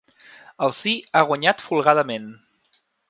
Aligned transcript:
El 0.67 0.71
sí 0.77 0.93
ha 1.19 1.23
guanyat 1.31 1.61
folgadament. 1.67 2.27